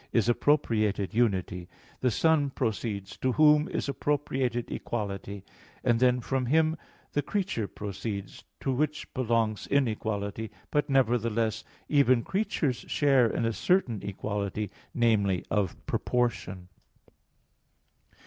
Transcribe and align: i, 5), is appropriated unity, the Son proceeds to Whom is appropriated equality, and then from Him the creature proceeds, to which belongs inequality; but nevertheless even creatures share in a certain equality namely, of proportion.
i, 0.01 0.03
5), 0.05 0.09
is 0.13 0.29
appropriated 0.29 1.13
unity, 1.13 1.69
the 1.99 2.09
Son 2.09 2.49
proceeds 2.49 3.17
to 3.17 3.33
Whom 3.33 3.69
is 3.69 3.87
appropriated 3.87 4.71
equality, 4.71 5.43
and 5.83 5.99
then 5.99 6.21
from 6.21 6.47
Him 6.47 6.75
the 7.13 7.21
creature 7.21 7.67
proceeds, 7.67 8.43
to 8.61 8.73
which 8.73 9.13
belongs 9.13 9.67
inequality; 9.67 10.49
but 10.71 10.89
nevertheless 10.89 11.63
even 11.87 12.23
creatures 12.23 12.77
share 12.87 13.27
in 13.27 13.45
a 13.45 13.53
certain 13.53 14.01
equality 14.01 14.71
namely, 14.95 15.45
of 15.51 15.75
proportion. 15.85 16.69